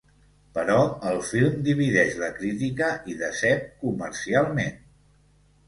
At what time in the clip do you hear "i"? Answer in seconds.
3.15-3.19